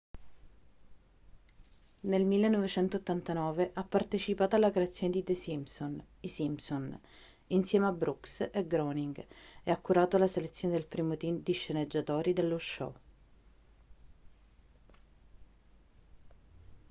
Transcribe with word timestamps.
nel 1.99 2.25
1989 2.25 3.69
ha 3.75 3.83
partecipato 3.83 4.55
alla 4.55 4.71
creazione 4.71 5.13
di 5.13 5.23
the 5.23 5.35
simpsons 5.35 6.01
i 6.21 6.27
simpsons 6.27 6.97
insieme 7.49 7.85
a 7.85 7.91
brooks 7.91 8.49
e 8.51 8.65
groening 8.65 9.23
e 9.63 9.69
ha 9.69 9.77
curato 9.77 10.17
la 10.17 10.25
selezione 10.27 10.73
del 10.73 10.87
primo 10.87 11.15
team 11.17 11.43
di 11.43 11.53
sceneggiatori 11.53 12.33
dello 12.33 12.57
show 12.57 12.93